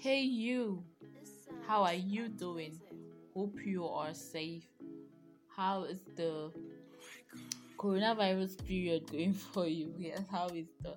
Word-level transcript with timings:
Hey, 0.00 0.20
you, 0.20 0.84
how 1.66 1.82
are 1.82 1.92
you 1.92 2.28
doing? 2.28 2.78
Hope 3.34 3.56
you 3.66 3.84
are 3.84 4.14
safe. 4.14 4.64
How 5.48 5.82
is 5.82 5.98
the 6.14 6.52
coronavirus 7.76 8.64
period 8.64 9.10
going 9.10 9.32
for 9.52 9.66
you? 9.66 9.92
Yes, 9.98 10.22
how 10.30 10.50
is 10.50 10.68
the 10.82 10.94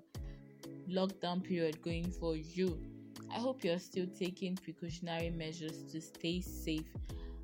lockdown 0.87 1.43
period 1.43 1.81
going 1.81 2.11
for 2.11 2.35
you? 2.35 2.79
I 3.33 3.39
hope 3.39 3.63
you're 3.63 3.79
still 3.79 4.05
taking 4.05 4.55
precautionary 4.55 5.31
measures 5.31 5.81
to 5.91 5.99
stay 5.99 6.39
safe. 6.39 6.85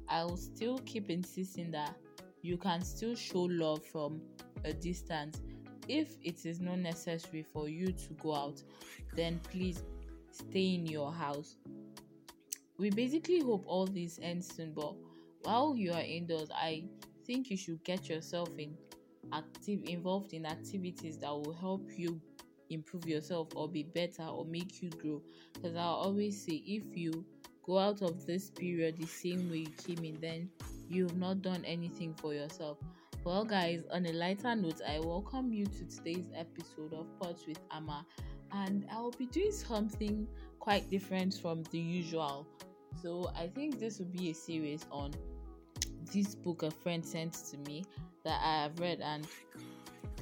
I 0.08 0.26
will 0.26 0.38
still 0.38 0.78
keep 0.86 1.10
insisting 1.10 1.72
that 1.72 1.96
you 2.44 2.58
can 2.58 2.84
still 2.84 3.16
show 3.16 3.42
love 3.42 3.84
from 3.84 4.22
a 4.64 4.74
distance. 4.74 5.42
If 5.88 6.18
it 6.22 6.46
is 6.46 6.60
not 6.60 6.78
necessary 6.78 7.42
for 7.42 7.68
you 7.68 7.88
to 7.88 8.14
go 8.22 8.36
out, 8.36 8.62
then 9.16 9.40
please 9.40 9.82
stay 10.38 10.76
in 10.76 10.86
your 10.86 11.12
house. 11.12 11.56
We 12.78 12.90
basically 12.90 13.42
hope 13.42 13.64
all 13.66 13.88
this 13.88 14.20
ends 14.22 14.54
soon, 14.56 14.74
but 14.74 14.94
while 15.44 15.76
you 15.76 15.92
are 15.94 16.02
indoors, 16.02 16.50
I 16.54 16.84
think 17.26 17.50
you 17.50 17.58
should 17.58 17.84
get 17.84 18.08
yourself 18.08 18.50
in 18.58 18.78
active 19.34 19.84
involved 19.86 20.34
in 20.34 20.46
activities 20.46 21.18
that 21.18 21.32
will 21.32 21.54
help 21.54 21.90
you 21.98 22.22
improve 22.70 23.06
yourself 23.08 23.50
or 23.56 23.68
be 23.68 23.84
better 23.84 24.24
or 24.24 24.46
make 24.46 24.82
you 24.82 24.90
grow. 24.90 25.22
Because 25.54 25.76
I 25.76 25.84
always 25.84 26.42
say 26.42 26.64
if 26.66 26.96
you 26.96 27.26
go 27.64 27.78
out 27.80 28.02
of 28.02 28.26
this 28.26 28.50
period 28.50 28.98
the 28.98 29.08
same 29.08 29.50
way 29.50 29.60
you 29.60 29.74
came 29.86 30.04
in, 30.06 30.20
then 30.22 30.50
you've 30.90 31.18
not 31.18 31.42
done 31.42 31.64
anything 31.66 32.14
for 32.14 32.34
yourself. 32.34 32.78
Well, 33.24 33.44
guys, 33.44 33.84
on 33.92 34.06
a 34.06 34.14
lighter 34.14 34.56
note, 34.56 34.82
I 34.88 35.00
welcome 35.00 35.52
you 35.52 35.66
to 35.66 35.86
today's 35.86 36.30
episode 36.34 36.94
of 36.94 37.08
Pots 37.20 37.46
with 37.46 37.60
Amma 37.72 38.06
and 38.52 38.86
I'll 38.92 39.12
be 39.12 39.26
doing 39.28 39.52
something 39.52 40.28
quite 40.60 40.90
different 40.90 41.34
from 41.34 41.64
the 41.72 41.80
usual. 41.80 42.48
So 43.02 43.32
I 43.38 43.48
think 43.48 43.80
this 43.80 44.00
will 44.00 44.08
be 44.08 44.30
a 44.32 44.34
series 44.34 44.86
on 44.92 45.14
this 46.12 46.36
book 46.36 46.64
a 46.64 46.72
friend 46.72 47.06
sent 47.06 47.34
to 47.52 47.58
me 47.70 47.86
that 48.24 48.42
I 48.44 48.64
have 48.64 48.80
read 48.80 49.02
and 49.02 49.28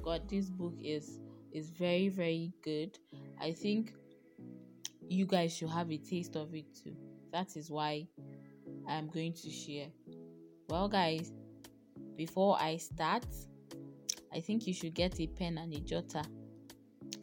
God 0.03 0.27
this 0.27 0.49
book 0.49 0.73
is 0.83 1.19
is 1.51 1.69
very 1.69 2.09
very 2.09 2.51
good. 2.63 2.97
I 3.39 3.51
think 3.51 3.93
you 5.07 5.25
guys 5.25 5.55
should 5.55 5.69
have 5.69 5.91
a 5.91 5.97
taste 5.97 6.35
of 6.35 6.53
it 6.53 6.65
too. 6.75 6.95
That 7.31 7.55
is 7.55 7.69
why 7.69 8.07
I'm 8.87 9.07
going 9.07 9.33
to 9.33 9.49
share. 9.49 9.87
Well 10.69 10.89
guys, 10.89 11.31
before 12.17 12.57
I 12.59 12.77
start, 12.77 13.25
I 14.33 14.39
think 14.41 14.67
you 14.67 14.73
should 14.73 14.93
get 14.93 15.19
a 15.19 15.27
pen 15.27 15.57
and 15.57 15.73
a 15.73 15.79
jotter 15.79 16.25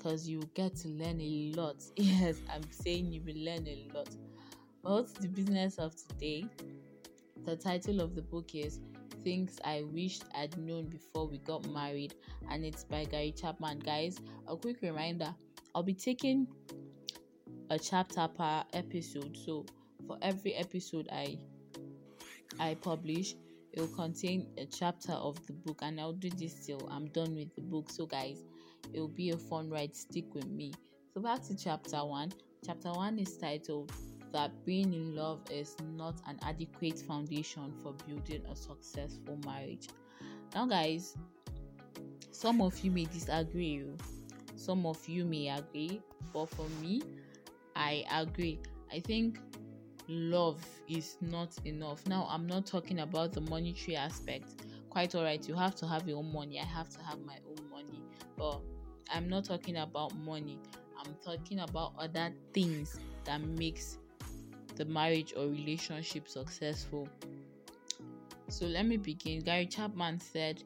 because 0.03 0.29
you 0.29 0.43
get 0.55 0.75
to 0.75 0.89
learn 0.89 1.21
a 1.21 1.53
lot. 1.55 1.77
Yes, 1.97 2.37
I'm 2.53 2.63
saying 2.71 3.13
you 3.13 3.23
will 3.25 3.37
learn 3.37 3.67
a 3.69 3.89
lot. 3.95 4.09
What's 4.83 5.13
the 5.13 5.29
business 5.29 5.79
of 5.79 5.95
today? 5.95 6.45
The 7.45 7.57
title 7.57 8.01
of 8.01 8.15
the 8.17 8.23
book 8.23 8.55
is 8.55 8.81
Things 9.23 9.61
I 9.65 9.85
Wished 9.93 10.25
I'd 10.37 10.57
Known 10.59 10.87
Before 10.87 11.29
We 11.29 11.39
Got 11.39 11.69
Married, 11.69 12.15
and 12.51 12.65
it's 12.65 12.83
by 12.83 13.05
Gary 13.05 13.33
Chapman. 13.33 13.79
Guys, 13.79 14.19
a 14.49 14.57
quick 14.57 14.83
reminder 14.83 15.33
I'll 15.75 15.85
be 15.85 15.95
taking 15.95 16.49
a 17.71 17.79
chapter 17.79 18.27
per 18.27 18.65
episode. 18.73 19.37
So, 19.37 19.67
for 20.09 20.19
every 20.21 20.55
episode 20.55 21.09
I 21.13 21.39
I 22.59 22.75
publish, 22.75 23.37
it 23.73 23.81
will 23.81 23.87
contain 23.89 24.49
a 24.59 24.67
chapter 24.67 25.13
of 25.13 25.45
the 25.47 25.53
book, 25.53 25.79
and 25.83 26.01
I'll 26.01 26.13
do 26.13 26.31
this 26.31 26.67
till 26.67 26.89
I'm 26.91 27.07
done 27.11 27.37
with 27.37 27.55
the 27.55 27.63
book. 27.63 27.89
So, 27.89 28.05
guys, 28.07 28.43
it 28.93 29.01
will 29.01 29.09
be 29.09 29.31
a 29.31 29.37
fun 29.37 29.71
ride. 29.71 29.95
Stick 29.97 30.35
with 30.35 30.49
me. 30.49 30.73
So 31.15 31.21
back 31.21 31.43
to 31.45 31.57
chapter 31.57 32.05
one. 32.05 32.33
Chapter 32.65 32.93
one 32.93 33.19
is 33.19 33.37
titled 33.37 33.93
that 34.33 34.51
being 34.65 34.93
in 34.95 35.15
love 35.15 35.41
is 35.51 35.77
not 35.95 36.15
an 36.27 36.39
adequate 36.43 36.99
foundation 36.99 37.73
for 37.83 37.93
building 38.07 38.43
a 38.51 38.57
successful 38.57 39.39
marriage. 39.45 39.89
Now, 40.55 40.67
guys, 40.67 41.17
some 42.31 42.61
of 42.63 42.79
you 42.81 42.91
may 42.91 43.05
disagree, 43.05 43.85
some 44.57 44.87
of 44.87 45.07
you 45.09 45.25
may 45.25 45.49
agree, 45.49 46.01
but 46.33 46.47
for 46.47 46.67
me, 46.81 47.03
I 47.77 48.05
agree. 48.13 48.61
I 48.93 49.01
think 49.01 49.39
love 50.09 50.65
is 50.89 51.17
not 51.21 51.51
enough. 51.65 52.07
Now, 52.07 52.27
I'm 52.31 52.47
not 52.47 52.67
talking 52.67 53.01
about 53.01 53.33
the 53.33 53.41
monetary 53.43 53.97
aspect. 53.97 54.63
Quite 54.91 55.15
all 55.15 55.25
right, 55.25 55.47
you 55.47 55.55
have 55.55 55.75
to 55.77 55.87
have 55.87 56.09
your 56.09 56.19
own 56.19 56.33
money. 56.33 56.61
I 56.61 56.65
have 56.65 56.89
to 56.91 57.03
have 57.03 57.21
my 57.21 57.39
own 57.49 57.71
money, 57.71 58.03
but 58.37 58.61
I'm 59.13 59.29
not 59.29 59.45
talking 59.45 59.77
about 59.77 60.17
money. 60.17 60.59
I'm 60.99 61.15
talking 61.25 61.61
about 61.61 61.93
other 61.99 62.33
things 62.55 62.99
that 63.25 63.41
makes 63.41 63.99
the 64.77 64.85
marriage 64.85 65.35
or 65.37 65.47
relationship 65.47 66.29
successful. 66.29 67.09
So 68.49 68.67
let 68.67 68.87
me 68.87 68.97
begin. 68.97 69.41
Gary 69.41 69.67
Chapman 69.67 70.21
said 70.21 70.63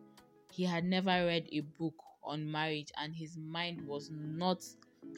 he 0.53 0.65
had 0.65 0.85
never 0.85 1.11
read 1.11 1.49
a 1.53 1.61
book 1.61 1.95
on 2.23 2.51
marriage 2.51 2.93
and 3.01 3.15
his 3.15 3.37
mind 3.37 3.87
was 3.87 4.11
not 4.13 4.65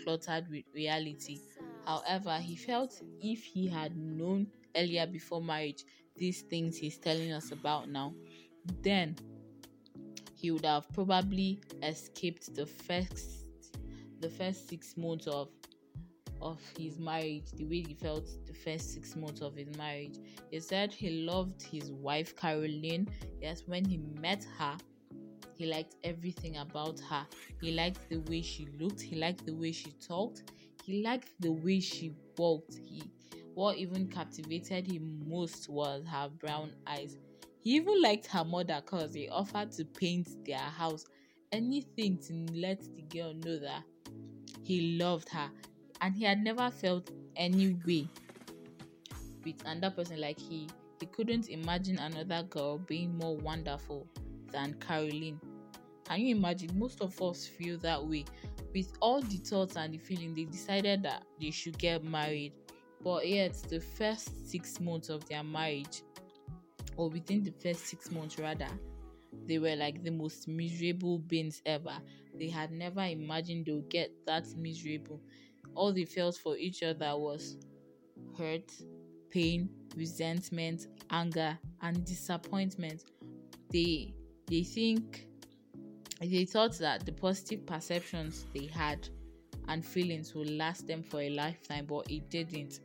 cluttered 0.02 0.48
with 0.50 0.64
reality. 0.74 1.38
However, 1.86 2.38
he 2.38 2.56
felt 2.56 3.00
if 3.20 3.44
he 3.44 3.66
had 3.66 3.96
known 3.96 4.46
earlier 4.76 5.06
before 5.06 5.42
marriage 5.42 5.84
these 6.16 6.42
things 6.42 6.76
he's 6.76 6.98
telling 6.98 7.32
us 7.32 7.52
about 7.52 7.88
now, 7.88 8.14
then 8.82 9.16
he 10.38 10.50
would 10.50 10.64
have 10.64 10.88
probably 10.92 11.60
escaped 11.82 12.54
the 12.54 12.64
first 12.64 13.44
the 14.20 14.28
first 14.28 14.68
six 14.68 14.96
months 14.96 15.26
of 15.26 15.48
of 16.40 16.60
his 16.78 16.98
marriage 17.00 17.50
the 17.56 17.64
way 17.64 17.80
he 17.80 17.94
felt 17.94 18.24
the 18.46 18.54
first 18.54 18.94
six 18.94 19.16
months 19.16 19.40
of 19.40 19.56
his 19.56 19.76
marriage. 19.76 20.16
He 20.50 20.60
said 20.60 20.92
he 20.92 21.10
loved 21.10 21.60
his 21.62 21.90
wife 21.90 22.36
caroline. 22.36 23.08
Yes 23.42 23.64
when 23.66 23.84
he 23.84 23.98
met 24.20 24.46
her 24.58 24.76
he 25.56 25.66
liked 25.66 25.96
everything 26.04 26.58
about 26.58 27.00
her. 27.00 27.26
He 27.60 27.72
liked 27.72 28.08
the 28.08 28.18
way 28.18 28.42
she 28.42 28.68
looked. 28.78 29.00
He 29.00 29.16
liked 29.16 29.44
the 29.44 29.54
way 29.54 29.72
she 29.72 29.90
talked. 29.90 30.44
He 30.84 31.02
liked 31.02 31.30
the 31.40 31.50
way 31.50 31.80
she 31.80 32.12
walked. 32.36 32.78
He 32.86 33.10
what 33.54 33.76
even 33.76 34.06
captivated 34.06 34.86
him 34.86 35.28
most 35.28 35.68
was 35.68 36.04
her 36.06 36.28
brown 36.38 36.70
eyes 36.86 37.16
he 37.68 37.74
even 37.74 38.00
liked 38.00 38.26
her 38.28 38.46
mother 38.46 38.80
because 38.82 39.12
he 39.12 39.28
offered 39.28 39.70
to 39.70 39.84
paint 39.84 40.42
their 40.46 40.56
house, 40.56 41.04
anything 41.52 42.16
to 42.16 42.32
let 42.54 42.80
the 42.96 43.02
girl 43.02 43.34
know 43.34 43.58
that 43.58 43.82
he 44.62 44.96
loved 44.96 45.28
her. 45.28 45.50
And 46.00 46.14
he 46.14 46.24
had 46.24 46.42
never 46.42 46.70
felt 46.70 47.10
any 47.36 47.76
way 47.86 48.08
with 49.44 49.62
another 49.66 49.94
person 49.94 50.18
like 50.18 50.40
he 50.40 50.66
he 50.98 51.04
couldn't 51.04 51.50
imagine 51.50 51.98
another 51.98 52.42
girl 52.48 52.78
being 52.78 53.18
more 53.18 53.36
wonderful 53.36 54.06
than 54.50 54.72
Caroline. 54.80 55.38
Can 56.06 56.20
you 56.22 56.36
imagine? 56.36 56.70
Most 56.72 57.02
of 57.02 57.20
us 57.20 57.46
feel 57.46 57.76
that 57.80 58.02
way. 58.02 58.24
With 58.74 58.90
all 59.00 59.20
the 59.20 59.36
thoughts 59.36 59.76
and 59.76 59.92
the 59.92 59.98
feeling, 59.98 60.34
they 60.34 60.44
decided 60.44 61.02
that 61.02 61.22
they 61.38 61.50
should 61.50 61.76
get 61.76 62.02
married. 62.02 62.54
But 63.04 63.28
yet, 63.28 63.62
the 63.68 63.80
first 63.80 64.48
six 64.50 64.80
months 64.80 65.10
of 65.10 65.28
their 65.28 65.44
marriage, 65.44 66.00
or 66.98 67.08
within 67.08 67.44
the 67.44 67.52
first 67.52 67.86
six 67.86 68.10
months 68.10 68.38
rather, 68.38 68.68
they 69.46 69.58
were 69.58 69.76
like 69.76 70.02
the 70.02 70.10
most 70.10 70.48
miserable 70.48 71.18
beings 71.20 71.62
ever. 71.64 71.96
They 72.38 72.48
had 72.48 72.72
never 72.72 73.00
imagined 73.02 73.66
they 73.66 73.72
would 73.72 73.88
get 73.88 74.10
that 74.26 74.46
miserable. 74.56 75.22
All 75.74 75.92
they 75.92 76.04
felt 76.04 76.36
for 76.36 76.56
each 76.56 76.82
other 76.82 77.16
was 77.16 77.56
hurt, 78.36 78.70
pain, 79.30 79.70
resentment, 79.96 80.88
anger, 81.10 81.56
and 81.82 82.04
disappointment. 82.04 83.04
They 83.72 84.12
they 84.46 84.64
think 84.64 85.28
they 86.20 86.44
thought 86.46 86.76
that 86.78 87.06
the 87.06 87.12
positive 87.12 87.64
perceptions 87.64 88.46
they 88.52 88.66
had 88.66 89.08
and 89.68 89.84
feelings 89.84 90.34
would 90.34 90.50
last 90.50 90.88
them 90.88 91.02
for 91.02 91.20
a 91.20 91.30
lifetime, 91.30 91.86
but 91.86 92.10
it 92.10 92.28
didn't. 92.28 92.80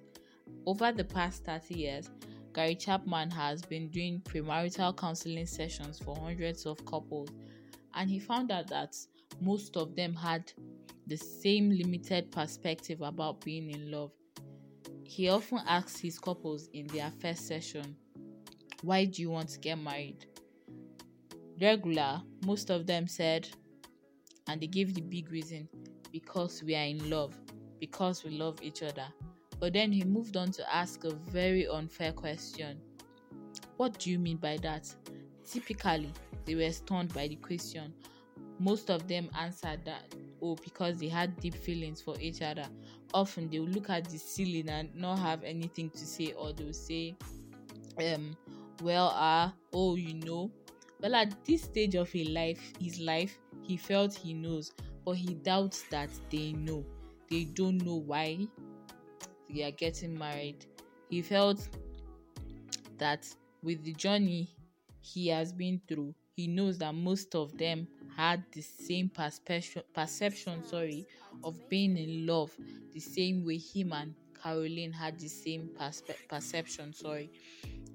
Over 0.66 0.92
the 0.92 1.06
past 1.06 1.45
30 1.45 1.74
years, 1.74 2.09
Gary 2.53 2.75
Chapman 2.75 3.31
has 3.31 3.63
been 3.63 3.89
doing 3.89 4.21
premarital 4.21 4.95
counseling 4.95 5.47
sessions 5.47 5.97
for 5.97 6.15
hundreds 6.15 6.67
of 6.67 6.85
couples, 6.85 7.29
and 7.95 8.09
he 8.09 8.19
found 8.19 8.51
out 8.51 8.67
that 8.67 8.95
most 9.41 9.75
of 9.75 9.95
them 9.95 10.13
had 10.13 10.51
the 11.07 11.17
same 11.17 11.71
limited 11.71 12.31
perspective 12.31 13.01
about 13.01 13.44
being 13.44 13.71
in 13.71 13.89
love. 13.89 14.11
He 15.03 15.29
often 15.29 15.61
asks 15.67 16.00
his 16.00 16.19
couples 16.19 16.69
in 16.73 16.85
their 16.88 17.11
first 17.19 17.47
session, 17.47 17.95
Why 18.83 19.06
do 19.06 19.23
you 19.23 19.31
want 19.31 19.49
to 19.49 19.59
get 19.59 19.79
married? 19.79 20.27
Regular, 21.59 22.21
most 22.45 22.69
of 22.69 22.85
them 22.85 23.07
said, 23.07 23.49
and 24.47 24.61
they 24.61 24.67
gave 24.67 24.94
the 24.94 25.01
big 25.01 25.31
reason 25.31 25.67
because 26.11 26.61
we 26.63 26.75
are 26.75 26.85
in 26.85 27.09
love, 27.09 27.33
because 27.79 28.23
we 28.23 28.31
love 28.31 28.59
each 28.61 28.83
other. 28.83 29.07
But 29.63 29.71
then 29.71 29.94
he 29.94 30.04
moved 30.04 30.36
on 30.36 30.51
to 30.51 30.75
ask 30.75 31.06
a 31.06 31.12
very 31.12 31.69
unfair 31.69 32.12
question. 32.12 32.81
What 33.77 33.98
do 33.98 34.12
you 34.12 34.19
mean 34.19 34.36
by 34.36 34.57
that? 34.57 34.94
Typically, 35.50 36.12
they 36.44 36.56
were 36.56 36.69
stunned 36.74 37.13
by 37.13 37.30
the 37.30 37.38
question. 37.38 37.94
Most 38.60 38.89
of 38.89 39.07
them 39.07 39.30
answered 39.39 39.86
that, 39.86 40.13
oh, 40.42 40.56
because 40.56 40.98
they 40.98 41.07
had 41.07 41.39
deep 41.39 41.56
feelings 41.56 42.01
for 42.01 42.19
each 42.19 42.42
other. 42.42 42.65
often 43.13 43.50
they 43.50 43.60
would 43.60 43.74
look 43.74 43.89
at 43.89 44.10
the 44.10 44.18
ceiling 44.18 44.68
and 44.68 44.94
not 44.94 45.19
have 45.19 45.42
anything 45.45 45.89
to 45.92 46.06
say, 46.06 46.33
or 46.33 46.51
they'll 46.51 46.74
say, 46.74 47.16
um, 48.13 48.36
well, 48.81 49.13
ah, 49.13 49.48
uh, 49.48 49.51
oh, 49.71 49.95
you 49.95 50.16
know. 50.16 50.51
Well, 51.00 51.16
at 51.16 51.45
this 51.45 51.62
stage 51.62 51.95
of 51.95 52.12
his 52.12 52.27
life, 52.27 52.59
his 52.81 53.00
life, 53.00 53.39
he 53.62 53.77
felt 53.77 54.13
he 54.13 54.33
knows, 54.33 54.74
but 55.06 55.13
he 55.13 55.36
doubts 55.36 55.83
that 55.83 56.09
they 56.30 56.51
know. 56.51 56.83
They 57.30 57.45
don't 57.45 57.77
know 57.77 57.95
why 57.95 58.45
they 59.53 59.63
are 59.63 59.71
getting 59.71 60.17
married. 60.17 60.65
He 61.09 61.21
felt 61.21 61.67
that 62.97 63.27
with 63.61 63.83
the 63.83 63.94
journey 63.94 64.50
he 65.01 65.27
has 65.27 65.51
been 65.51 65.81
through, 65.88 66.15
he 66.35 66.47
knows 66.47 66.77
that 66.79 66.94
most 66.95 67.35
of 67.35 67.57
them 67.57 67.88
had 68.15 68.44
the 68.51 68.61
same 68.61 69.09
perception, 69.09 69.83
perception 69.94 70.63
sorry, 70.63 71.05
of 71.44 71.57
being 71.69 71.97
in 71.97 72.25
love, 72.25 72.55
the 72.94 73.00
same 73.00 73.45
way 73.45 73.57
him 73.57 73.94
and 73.94 74.15
Caroline 74.41 74.91
had 74.91 75.19
the 75.19 75.27
same 75.27 75.69
perspe- 75.79 76.27
perception. 76.27 76.94
Sorry. 76.94 77.31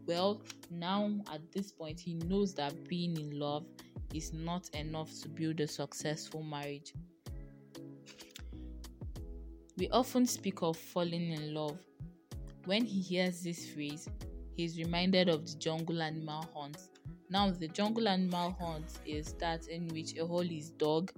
Well, 0.07 0.41
now 0.71 1.11
at 1.33 1.53
this 1.53 1.73
point, 1.73 2.01
he 2.01 2.15
knows 2.15 2.55
that 2.55 2.89
being 2.89 3.17
in 3.19 3.39
love 3.39 3.67
is 4.15 4.33
not 4.33 4.71
enough 4.71 5.11
to 5.23 5.29
build 5.29 5.61
a 5.61 5.67
successful 5.67 6.43
marriage. 6.43 6.95
We 9.79 9.89
often 9.91 10.27
speak 10.27 10.61
of 10.63 10.77
falling 10.77 11.31
in 11.31 11.55
love. 11.55 11.79
When 12.65 12.85
he 12.85 13.01
hears 13.01 13.45
this 13.45 13.71
phrase, 13.71 14.09
he 14.57 14.65
is 14.65 14.77
reminded 14.77 15.29
of 15.29 15.47
the 15.47 15.57
jungle 15.57 16.03
animal 16.03 16.45
hunt. 16.53 16.79
Now, 17.31 17.53
the 17.53 17.69
jungle 17.69 18.09
animal 18.09 18.57
hunt 18.59 18.99
is 19.07 19.35
that 19.35 19.69
in 19.69 19.87
which 19.89 20.19
a 20.19 20.27
hole 20.27 20.41
is 20.41 20.71
dug 20.71 21.13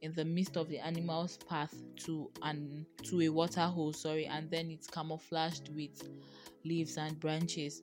in 0.00 0.12
the 0.12 0.24
midst 0.24 0.56
of 0.56 0.68
the 0.68 0.78
animal's 0.78 1.38
path 1.48 1.74
to 2.04 2.30
an 2.42 2.86
to 3.02 3.20
a 3.22 3.28
water 3.30 3.62
hole, 3.66 3.92
sorry, 3.92 4.26
and 4.26 4.48
then 4.48 4.70
it's 4.70 4.86
camouflaged 4.86 5.74
with 5.74 6.08
leaves 6.64 6.96
and 6.98 7.18
branches. 7.18 7.82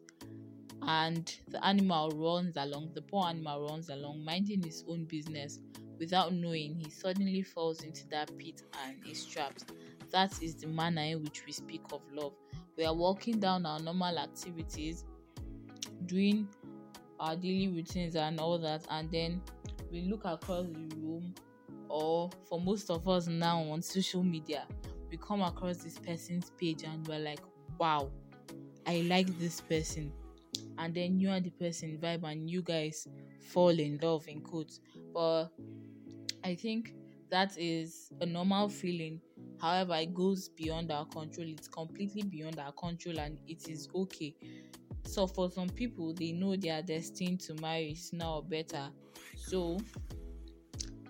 And 0.83 1.29
the 1.49 1.63
animal 1.65 2.11
runs 2.11 2.55
along, 2.55 2.91
the 2.93 3.01
poor 3.01 3.27
animal 3.27 3.67
runs 3.67 3.89
along, 3.89 4.23
minding 4.23 4.63
his 4.63 4.85
own 4.87 5.03
business. 5.03 5.59
Without 5.99 6.31
knowing, 6.31 6.75
he 6.75 6.89
suddenly 6.89 7.41
falls 7.41 7.83
into 7.83 8.07
that 8.07 8.31
pit 8.37 8.61
and 8.85 9.05
is 9.05 9.25
trapped. 9.25 9.65
That 10.11 10.41
is 10.41 10.55
the 10.55 10.67
manner 10.67 11.01
in 11.01 11.23
which 11.23 11.45
we 11.45 11.51
speak 11.51 11.81
of 11.91 12.01
love. 12.11 12.33
We 12.77 12.85
are 12.85 12.93
walking 12.95 13.39
down 13.39 13.65
our 13.65 13.79
normal 13.79 14.17
activities, 14.17 15.05
doing 16.05 16.47
our 17.19 17.35
daily 17.35 17.67
routines 17.67 18.15
and 18.15 18.39
all 18.39 18.57
that, 18.59 18.85
and 18.89 19.11
then 19.11 19.41
we 19.91 20.01
look 20.01 20.25
across 20.25 20.65
the 20.67 20.95
room, 20.97 21.33
or 21.89 22.29
for 22.47 22.61
most 22.61 22.89
of 22.89 23.07
us 23.07 23.27
now 23.27 23.59
on 23.63 23.81
social 23.81 24.23
media, 24.23 24.65
we 25.09 25.17
come 25.17 25.41
across 25.41 25.77
this 25.77 25.97
person's 25.97 26.51
page 26.51 26.83
and 26.83 27.07
we're 27.07 27.19
like, 27.19 27.39
wow, 27.77 28.09
I 28.87 29.01
like 29.01 29.27
this 29.39 29.59
person. 29.61 30.11
And 30.77 30.93
then 30.93 31.19
you 31.19 31.29
and 31.29 31.43
the 31.43 31.49
person 31.49 31.97
vibe 32.01 32.23
and 32.23 32.49
you 32.49 32.61
guys 32.61 33.07
fall 33.39 33.69
in 33.69 33.99
love 34.01 34.27
in 34.27 34.41
quotes. 34.41 34.79
But 35.13 35.47
I 36.43 36.55
think 36.55 36.93
that 37.29 37.57
is 37.57 38.11
a 38.21 38.25
normal 38.25 38.69
feeling 38.69 39.19
However, 39.61 39.95
it 39.95 40.13
goes 40.13 40.49
beyond 40.49 40.91
our 40.91 41.05
control. 41.05 41.47
It's 41.47 41.67
completely 41.67 42.23
beyond 42.23 42.59
our 42.59 42.71
control 42.71 43.19
and 43.19 43.37
it 43.47 43.67
is 43.67 43.89
okay. 43.93 44.35
So 45.05 45.27
for 45.27 45.49
some 45.49 45.69
people, 45.69 46.13
they 46.13 46.31
know 46.31 46.55
they 46.55 46.69
are 46.69 46.81
destined 46.81 47.41
to 47.41 47.55
marry 47.55 47.95
sooner 47.95 48.25
or 48.25 48.43
better. 48.43 48.89
So 49.35 49.79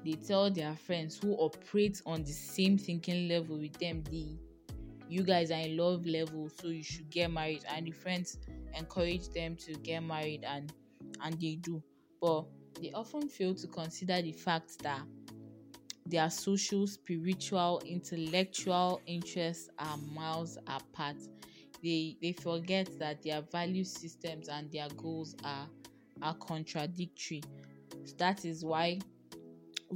they 0.04 0.14
tell 0.14 0.50
their 0.50 0.76
friends 0.76 1.20
who 1.22 1.34
operate 1.34 2.02
on 2.06 2.24
the 2.24 2.32
same 2.32 2.78
thinking 2.78 3.28
level 3.28 3.58
with 3.58 3.78
them, 3.80 4.04
the 4.10 4.38
you 5.10 5.24
guys 5.24 5.50
are 5.50 5.60
in 5.60 5.76
love 5.76 6.06
level, 6.06 6.50
so 6.50 6.68
you 6.68 6.84
should 6.84 7.10
get 7.10 7.32
married. 7.32 7.66
And 7.68 7.88
the 7.88 7.92
friends 7.92 8.38
encourage 8.78 9.30
them 9.30 9.56
to 9.58 9.74
get 9.74 10.02
married 10.02 10.44
and 10.44 10.72
and 11.24 11.40
they 11.42 11.56
do. 11.56 11.82
But 12.22 12.46
they 12.82 12.92
often 12.94 13.28
fail 13.28 13.56
to 13.56 13.68
consider 13.68 14.22
the 14.22 14.32
fact 14.32 14.82
that 14.84 15.02
their 16.10 16.30
social, 16.30 16.88
spiritual, 16.88 17.82
intellectual 17.86 19.02
interests 19.06 19.70
are 19.78 19.98
miles 20.14 20.58
apart. 20.68 21.18
They 21.84 22.18
they 22.22 22.34
forget 22.34 22.90
that 23.00 23.22
their 23.22 23.42
value 23.42 23.84
systems 23.84 24.50
and 24.50 24.72
their 24.72 24.88
goals 24.98 25.36
are 25.44 25.68
are 26.22 26.34
contradictory. 26.36 27.42
So 28.06 28.16
that 28.18 28.44
is 28.44 28.66
why 28.66 29.00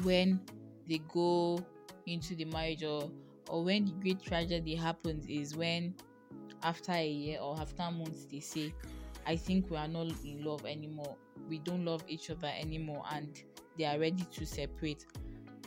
when 0.03 0.39
they 0.87 0.99
go 1.09 1.59
into 2.05 2.35
the 2.35 2.45
marriage 2.45 2.83
or 2.83 3.09
or 3.47 3.63
when 3.63 3.85
the 3.85 3.91
great 3.93 4.21
tragedy 4.21 4.75
happens 4.75 5.25
is 5.27 5.55
when 5.55 5.93
after 6.63 6.93
a 6.93 7.07
year 7.07 7.39
or 7.41 7.59
after 7.59 7.83
months 7.91 8.25
they 8.25 8.39
say 8.39 8.73
i 9.27 9.35
think 9.35 9.69
we 9.69 9.77
are 9.77 9.87
not 9.87 10.07
in 10.25 10.43
love 10.43 10.65
anymore 10.65 11.15
we 11.49 11.59
don't 11.59 11.85
love 11.85 12.03
each 12.07 12.29
other 12.29 12.51
anymore 12.59 13.03
and 13.11 13.43
they 13.77 13.85
are 13.85 13.99
ready 13.99 14.23
to 14.31 14.45
separate 14.45 15.05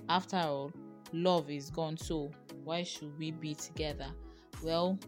after 0.08 0.36
all, 0.36 0.72
love 1.12 1.50
is 1.50 1.70
gone, 1.70 1.96
so 1.96 2.30
why 2.64 2.82
should 2.82 3.16
we 3.18 3.30
be 3.30 3.54
together? 3.54 4.08
Well, 4.62 4.98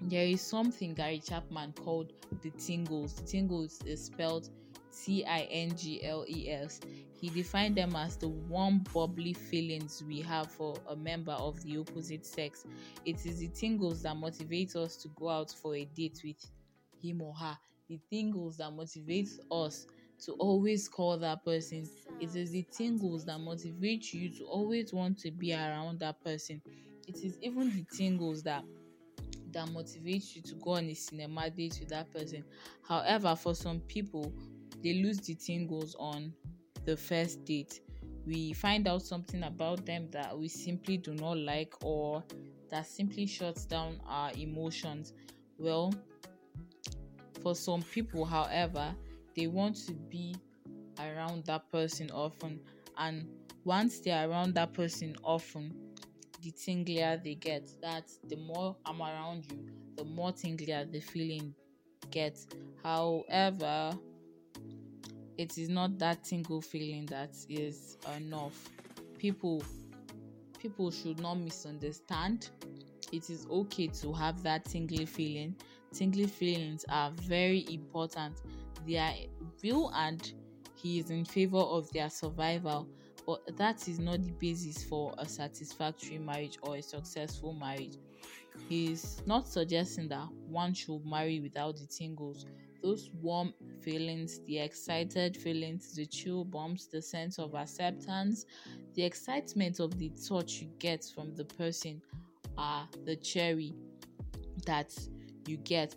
there 0.00 0.26
is 0.26 0.40
something 0.40 0.94
Gary 0.94 1.18
Chapman 1.18 1.72
called 1.72 2.12
the 2.42 2.50
tingles. 2.50 3.14
The 3.14 3.22
tingles 3.22 3.80
is 3.84 4.04
spelled 4.04 4.48
T 5.04 5.24
I 5.24 5.40
N 5.50 5.76
G 5.76 6.04
L 6.04 6.24
E 6.28 6.50
S. 6.50 6.80
He 7.12 7.28
defined 7.28 7.76
them 7.76 7.96
as 7.96 8.16
the 8.16 8.28
warm, 8.28 8.84
bubbly 8.94 9.32
feelings 9.32 10.02
we 10.06 10.20
have 10.20 10.50
for 10.50 10.76
a 10.88 10.94
member 10.94 11.32
of 11.32 11.60
the 11.64 11.78
opposite 11.78 12.24
sex. 12.24 12.64
It 13.04 13.26
is 13.26 13.38
the 13.38 13.48
tingles 13.48 14.02
that 14.02 14.16
motivate 14.16 14.76
us 14.76 14.96
to 14.98 15.08
go 15.16 15.28
out 15.28 15.50
for 15.50 15.74
a 15.74 15.84
date 15.84 16.20
with 16.24 16.48
him 17.02 17.22
or 17.22 17.34
her. 17.34 17.58
The 17.88 17.98
tingles 18.10 18.58
that 18.58 18.70
motivate 18.72 19.30
us 19.50 19.86
to 20.24 20.32
always 20.32 20.88
call 20.88 21.18
that 21.18 21.44
person. 21.44 21.88
It 22.20 22.34
is 22.34 22.50
the 22.50 22.66
tingles 22.76 23.24
that 23.26 23.38
motivate 23.38 24.12
you 24.12 24.30
to 24.38 24.44
always 24.44 24.92
want 24.92 25.18
to 25.20 25.30
be 25.30 25.54
around 25.54 26.00
that 26.00 26.20
person. 26.22 26.60
It 27.06 27.16
is 27.22 27.38
even 27.40 27.70
the 27.70 27.84
tingles 27.96 28.42
that 28.42 28.64
that 29.52 29.68
motivate 29.70 30.34
you 30.34 30.42
to 30.42 30.54
go 30.56 30.72
on 30.72 30.84
a 30.84 30.94
cinema 30.94 31.48
date 31.50 31.78
with 31.80 31.88
that 31.88 32.10
person. 32.12 32.44
However, 32.86 33.34
for 33.34 33.54
some 33.54 33.80
people, 33.80 34.32
they 34.82 34.94
lose 34.94 35.18
the 35.20 35.34
tingles 35.34 35.94
on 35.98 36.34
the 36.84 36.96
first 36.96 37.44
date. 37.44 37.80
We 38.26 38.52
find 38.52 38.86
out 38.86 39.02
something 39.02 39.42
about 39.42 39.86
them 39.86 40.10
that 40.10 40.38
we 40.38 40.48
simply 40.48 40.98
do 40.98 41.14
not 41.14 41.38
like 41.38 41.72
or 41.82 42.22
that 42.70 42.86
simply 42.86 43.26
shuts 43.26 43.64
down 43.64 44.00
our 44.06 44.32
emotions. 44.36 45.14
Well, 45.56 45.94
for 47.42 47.54
some 47.54 47.82
people, 47.82 48.24
however, 48.24 48.94
they 49.38 49.46
want 49.46 49.76
to 49.86 49.92
be 49.92 50.34
around 50.98 51.44
that 51.44 51.70
person 51.70 52.10
often. 52.10 52.58
And 52.96 53.28
once 53.64 54.00
they're 54.00 54.28
around 54.28 54.54
that 54.54 54.74
person 54.74 55.14
often 55.22 55.72
the 56.42 56.50
tinglier 56.52 57.22
they 57.22 57.34
get 57.34 57.68
that 57.82 58.04
the 58.28 58.36
more 58.36 58.76
i'm 58.86 59.00
around 59.02 59.44
you 59.50 59.58
the 59.96 60.04
more 60.04 60.32
tinglier 60.32 60.90
the 60.90 61.00
feeling 61.00 61.54
gets. 62.10 62.46
However 62.82 63.96
it 65.36 65.56
is 65.56 65.68
not 65.68 65.98
that 65.98 66.24
tingle 66.24 66.60
feeling 66.60 67.06
that 67.06 67.36
is 67.48 67.96
enough. 68.16 68.68
People 69.18 69.62
people 70.58 70.90
should 70.90 71.20
not 71.20 71.34
misunderstand. 71.34 72.50
It 73.12 73.30
is 73.30 73.46
okay 73.50 73.86
to 73.86 74.12
have 74.12 74.42
that 74.42 74.64
tingly 74.64 75.06
feeling. 75.06 75.54
Tingly 75.92 76.26
feelings 76.26 76.84
are 76.88 77.10
very 77.12 77.66
important 77.70 78.40
are 78.96 79.14
real 79.62 79.90
and 79.94 80.32
he 80.74 80.98
is 80.98 81.10
in 81.10 81.24
favor 81.24 81.58
of 81.58 81.90
their 81.92 82.10
survival 82.10 82.88
but 83.26 83.56
that 83.56 83.86
is 83.88 83.98
not 83.98 84.22
the 84.24 84.32
basis 84.32 84.82
for 84.84 85.14
a 85.18 85.28
satisfactory 85.28 86.18
marriage 86.18 86.58
or 86.62 86.76
a 86.76 86.82
successful 86.82 87.52
marriage 87.52 87.96
he 88.68 88.92
is 88.92 89.22
not 89.26 89.46
suggesting 89.46 90.08
that 90.08 90.26
one 90.48 90.72
should 90.72 91.04
marry 91.04 91.40
without 91.40 91.76
the 91.76 91.86
tingles 91.86 92.46
those 92.82 93.10
warm 93.20 93.52
feelings 93.82 94.40
the 94.46 94.58
excited 94.58 95.36
feelings 95.36 95.94
the 95.94 96.06
chill 96.06 96.44
bumps 96.44 96.86
the 96.86 97.02
sense 97.02 97.38
of 97.38 97.54
acceptance 97.54 98.46
the 98.94 99.02
excitement 99.02 99.80
of 99.80 99.96
the 99.98 100.10
touch 100.26 100.60
you 100.60 100.68
get 100.78 101.04
from 101.14 101.34
the 101.34 101.44
person 101.44 102.00
are 102.56 102.88
the 103.04 103.16
cherry 103.16 103.74
that 104.64 104.96
you 105.46 105.56
get 105.58 105.94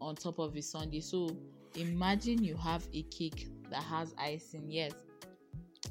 on 0.00 0.14
top 0.14 0.38
of 0.38 0.54
a 0.56 0.62
sundae. 0.62 1.00
so 1.00 1.36
imagine 1.78 2.42
you 2.42 2.56
have 2.56 2.86
a 2.92 3.02
cake 3.04 3.48
that 3.70 3.82
has 3.82 4.14
icing 4.18 4.64
yes 4.70 4.92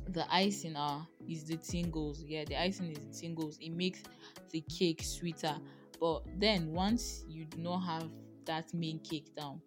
the 0.09 0.25
icing 0.33 0.75
uh, 0.75 1.01
is 1.27 1.45
the 1.45 1.57
tingles 1.57 2.23
yeah 2.25 2.43
the 2.45 2.59
icing 2.59 2.91
is 2.91 2.99
the 2.99 3.21
tingles 3.21 3.57
it 3.61 3.71
makes 3.71 4.03
the 4.51 4.61
cake 4.61 5.01
sweeter 5.03 5.55
but 5.99 6.21
then 6.39 6.71
once 6.71 7.23
you 7.27 7.45
do 7.45 7.57
not 7.57 7.79
have 7.79 8.09
that 8.45 8.73
main 8.73 8.99
cake 8.99 9.33
down 9.35 9.61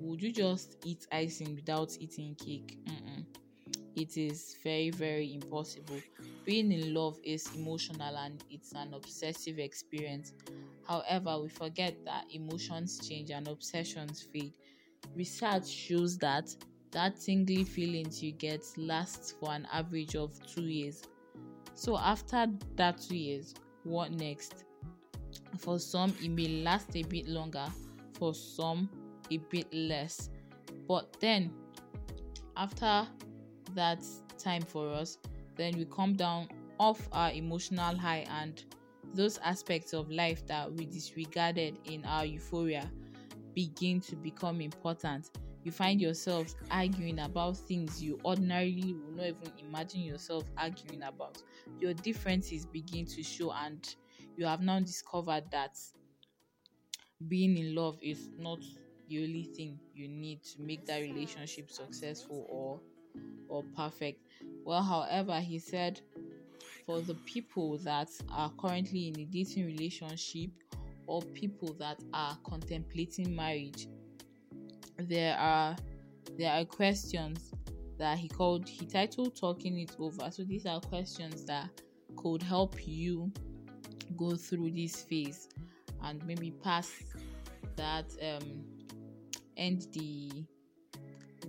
would 0.00 0.22
you 0.22 0.32
just 0.32 0.76
eat 0.84 1.06
icing 1.12 1.54
without 1.54 1.90
eating 2.00 2.34
cake 2.36 2.78
Mm-mm. 2.86 3.24
it 3.96 4.16
is 4.16 4.56
very, 4.62 4.90
very 4.90 5.34
impossible. 5.34 6.00
Being 6.44 6.72
in 6.72 6.94
love 6.94 7.18
is 7.24 7.50
emotional 7.54 8.16
and 8.16 8.42
it's 8.50 8.72
an 8.74 8.94
obsessive 8.94 9.58
experience. 9.58 10.32
However, 10.86 11.40
we 11.42 11.48
forget 11.48 11.96
that 12.04 12.24
emotions 12.32 12.98
change 13.06 13.30
and 13.30 13.48
obsessions 13.48 14.22
fade. 14.32 14.54
Research 15.14 15.68
shows 15.68 16.16
that 16.18 16.54
that 16.92 17.20
tingly 17.20 17.64
feelings 17.64 18.22
you 18.22 18.32
get 18.32 18.64
lasts 18.76 19.32
for 19.38 19.52
an 19.52 19.66
average 19.72 20.16
of 20.16 20.34
two 20.46 20.62
years. 20.62 21.02
So 21.74 21.96
after 21.96 22.46
that 22.76 23.00
two 23.00 23.16
years, 23.16 23.54
what 23.84 24.10
next? 24.12 24.64
For 25.58 25.78
some, 25.78 26.14
it 26.22 26.30
may 26.30 26.62
last 26.62 26.96
a 26.96 27.02
bit 27.02 27.28
longer, 27.28 27.66
for 28.18 28.34
some, 28.34 28.90
a 29.30 29.36
bit 29.36 29.72
less. 29.72 30.30
But 30.88 31.16
then, 31.20 31.52
after 32.56 33.06
that 33.74 34.04
time 34.38 34.62
for 34.62 34.92
us, 34.92 35.18
then 35.56 35.76
we 35.76 35.84
come 35.84 36.14
down 36.14 36.48
off 36.78 37.08
our 37.12 37.30
emotional 37.30 37.96
high 37.96 38.26
and 38.30 38.62
those 39.14 39.38
aspects 39.38 39.92
of 39.92 40.10
life 40.10 40.46
that 40.46 40.72
we 40.72 40.86
disregarded 40.86 41.78
in 41.84 42.04
our 42.04 42.24
euphoria 42.24 42.90
begin 43.54 44.00
to 44.02 44.16
become 44.16 44.60
important. 44.60 45.30
You 45.62 45.72
find 45.72 46.00
yourself 46.00 46.54
arguing 46.70 47.18
about 47.18 47.56
things 47.56 48.02
you 48.02 48.18
ordinarily 48.24 48.94
will 48.94 49.12
not 49.12 49.26
even 49.26 49.52
imagine 49.58 50.00
yourself 50.00 50.44
arguing 50.56 51.02
about. 51.02 51.42
Your 51.78 51.92
differences 51.92 52.64
begin 52.64 53.04
to 53.06 53.22
show, 53.22 53.52
and 53.52 53.86
you 54.36 54.46
have 54.46 54.62
now 54.62 54.80
discovered 54.80 55.44
that 55.50 55.76
being 57.28 57.56
in 57.58 57.74
love 57.74 57.98
is 58.02 58.30
not 58.38 58.60
the 59.08 59.22
only 59.22 59.44
thing 59.44 59.78
you 59.92 60.08
need 60.08 60.42
to 60.42 60.62
make 60.62 60.86
that 60.86 61.00
relationship 61.00 61.70
successful 61.70 62.46
or 62.48 62.80
or 63.48 63.64
perfect. 63.76 64.20
Well, 64.64 64.82
however, 64.82 65.40
he 65.40 65.58
said 65.58 66.00
for 66.86 67.00
the 67.00 67.16
people 67.26 67.78
that 67.78 68.08
are 68.32 68.52
currently 68.58 69.08
in 69.08 69.20
a 69.20 69.24
dating 69.24 69.66
relationship 69.66 70.50
or 71.10 71.20
people 71.34 71.74
that 71.74 71.98
are 72.14 72.38
contemplating 72.44 73.34
marriage, 73.34 73.88
there 74.96 75.36
are 75.36 75.74
there 76.38 76.52
are 76.52 76.64
questions 76.64 77.52
that 77.98 78.16
he 78.16 78.28
called 78.28 78.68
he 78.68 78.86
titled 78.86 79.34
talking 79.34 79.80
it 79.80 79.90
over. 79.98 80.30
So 80.30 80.44
these 80.44 80.66
are 80.66 80.80
questions 80.80 81.44
that 81.46 81.68
could 82.16 82.44
help 82.44 82.86
you 82.86 83.32
go 84.16 84.36
through 84.36 84.70
this 84.70 85.02
phase 85.02 85.48
and 86.04 86.24
maybe 86.24 86.52
pass 86.52 86.92
that 87.74 88.06
um 88.22 88.64
end 89.56 89.88
the 89.92 90.44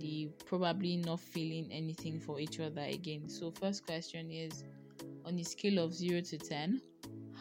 the 0.00 0.28
probably 0.44 0.96
not 0.96 1.20
feeling 1.20 1.68
anything 1.70 2.18
for 2.18 2.40
each 2.40 2.58
other 2.58 2.82
again. 2.82 3.28
So 3.28 3.52
first 3.52 3.86
question 3.86 4.28
is 4.32 4.64
on 5.24 5.38
a 5.38 5.44
scale 5.44 5.78
of 5.78 5.94
0 5.94 6.22
to 6.22 6.38
10, 6.38 6.80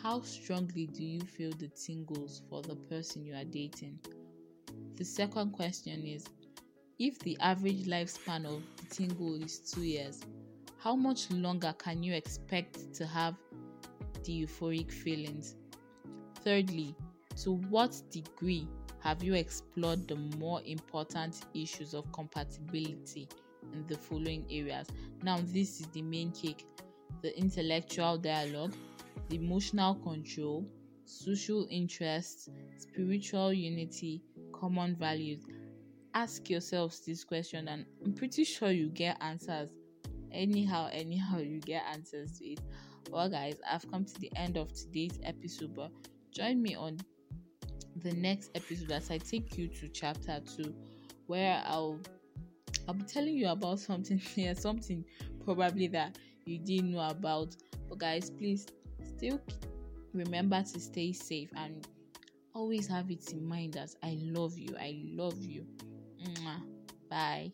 how 0.01 0.21
strongly 0.21 0.87
do 0.87 1.03
you 1.03 1.21
feel 1.21 1.51
the 1.51 1.67
tingles 1.67 2.41
for 2.49 2.61
the 2.63 2.75
person 2.75 3.23
you 3.23 3.35
are 3.35 3.43
dating? 3.43 3.99
The 4.95 5.05
second 5.05 5.51
question 5.51 6.05
is 6.05 6.25
if 6.97 7.19
the 7.19 7.37
average 7.39 7.85
lifespan 7.85 8.45
of 8.45 8.63
the 8.77 8.95
tingle 8.95 9.35
is 9.35 9.59
2 9.59 9.81
years, 9.83 10.21
how 10.79 10.95
much 10.95 11.29
longer 11.31 11.73
can 11.77 12.01
you 12.01 12.13
expect 12.13 12.93
to 12.95 13.05
have 13.05 13.35
the 14.23 14.43
euphoric 14.43 14.91
feelings? 14.91 15.55
Thirdly, 16.43 16.95
to 17.43 17.53
what 17.69 17.99
degree 18.09 18.67
have 19.03 19.23
you 19.23 19.35
explored 19.35 20.07
the 20.07 20.15
more 20.15 20.61
important 20.65 21.41
issues 21.53 21.93
of 21.93 22.11
compatibility 22.11 23.29
in 23.73 23.85
the 23.87 23.97
following 23.97 24.45
areas? 24.49 24.87
Now, 25.21 25.37
this 25.43 25.79
is 25.79 25.87
the 25.87 26.01
main 26.01 26.31
cake 26.31 26.65
the 27.21 27.37
intellectual 27.37 28.17
dialogue, 28.17 28.73
emotional 29.31 29.95
control, 29.95 30.65
social 31.05 31.67
interests, 31.69 32.49
spiritual 32.77 33.53
unity, 33.53 34.21
common 34.53 34.95
values. 34.95 35.45
Ask 36.13 36.49
yourselves 36.49 37.01
this 37.05 37.23
question, 37.23 37.67
and 37.67 37.85
I'm 38.03 38.13
pretty 38.13 38.43
sure 38.43 38.71
you 38.71 38.89
get 38.89 39.17
answers. 39.21 39.69
Anyhow, 40.31 40.89
anyhow, 40.91 41.39
you 41.39 41.59
get 41.59 41.83
answers 41.91 42.39
to 42.39 42.45
it. 42.45 42.59
Well, 43.09 43.29
guys, 43.29 43.55
I've 43.69 43.89
come 43.89 44.05
to 44.05 44.19
the 44.19 44.31
end 44.35 44.57
of 44.57 44.73
today's 44.73 45.19
episode, 45.23 45.75
but 45.75 45.91
join 46.31 46.61
me 46.61 46.75
on 46.75 46.97
the 48.03 48.13
next 48.13 48.51
episode 48.55 48.91
as 48.91 49.11
I 49.11 49.17
take 49.17 49.57
you 49.57 49.67
to 49.67 49.87
chapter 49.89 50.39
two, 50.55 50.73
where 51.27 51.61
I'll 51.65 51.99
I'll 52.87 52.93
be 52.93 53.03
telling 53.03 53.35
you 53.35 53.49
about 53.49 53.79
something 53.89 54.17
here, 54.17 54.55
something 54.55 55.03
probably 55.43 55.87
that 55.87 56.17
you 56.45 56.59
didn't 56.59 56.91
know 56.91 57.07
about. 57.07 57.55
But 57.89 57.99
guys, 57.99 58.29
please 58.29 58.67
still 59.21 59.39
remember 60.15 60.63
to 60.63 60.79
stay 60.79 61.13
safe 61.13 61.51
and 61.55 61.87
always 62.55 62.87
have 62.87 63.11
it 63.11 63.31
in 63.31 63.45
mind 63.45 63.73
that 63.73 63.93
I 64.01 64.17
love 64.19 64.57
you. 64.57 64.75
I 64.79 64.99
love 65.13 65.45
you. 65.45 65.63
Bye. 67.07 67.51